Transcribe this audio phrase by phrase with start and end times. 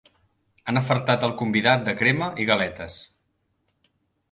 [0.71, 2.99] Han afartat el convidat de crema i galetes.